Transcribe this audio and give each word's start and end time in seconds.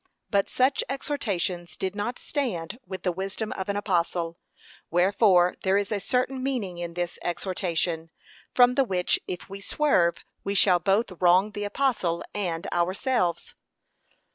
But 0.31 0.49
such 0.49 0.83
exhortations 0.89 1.77
did 1.77 1.95
not 1.95 2.17
stand 2.17 2.79
with 2.87 3.03
the 3.03 3.11
wisdom 3.11 3.51
of 3.51 3.69
an 3.69 3.75
apostle. 3.77 4.39
Wherefore 4.89 5.57
there 5.61 5.77
is 5.77 5.91
a 5.91 5.99
certain 5.99 6.41
meaning 6.41 6.79
in 6.79 6.95
this 6.95 7.19
exhortation, 7.21 8.09
from 8.51 8.73
the 8.73 8.83
which 8.83 9.19
if 9.27 9.47
we 9.47 9.59
swerve, 9.61 10.25
we 10.43 10.55
shall 10.55 10.79
both 10.79 11.21
wrong 11.21 11.51
the 11.51 11.65
apostle 11.65 12.23
and 12.33 12.65
ourselves. 12.73 13.53